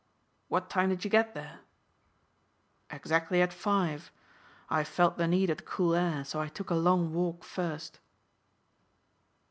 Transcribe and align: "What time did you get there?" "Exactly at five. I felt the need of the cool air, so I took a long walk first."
"What 0.47 0.67
time 0.67 0.89
did 0.89 1.03
you 1.05 1.11
get 1.11 1.35
there?" 1.35 1.59
"Exactly 2.89 3.39
at 3.43 3.53
five. 3.53 4.11
I 4.67 4.83
felt 4.83 5.17
the 5.17 5.27
need 5.27 5.51
of 5.51 5.57
the 5.57 5.63
cool 5.63 5.93
air, 5.93 6.23
so 6.25 6.41
I 6.41 6.47
took 6.47 6.71
a 6.71 6.73
long 6.73 7.13
walk 7.13 7.43
first." 7.43 7.99